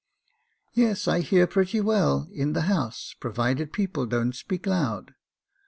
"Yes, 0.73 1.07
I 1.07 1.19
hear 1.19 1.45
very 1.45 1.79
well 1.79 2.27
in 2.31 2.53
the 2.53 2.61
house, 2.61 3.13
provided 3.19 3.71
people 3.71 4.07
don't 4.07 4.33
speak 4.33 4.65
loud." 4.65 5.13